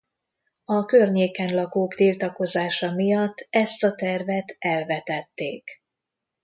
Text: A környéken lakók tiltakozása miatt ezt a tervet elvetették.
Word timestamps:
A 0.65 0.85
környéken 0.85 1.53
lakók 1.55 1.95
tiltakozása 1.95 2.91
miatt 2.91 3.47
ezt 3.49 3.83
a 3.83 3.95
tervet 3.95 4.55
elvetették. 4.59 5.83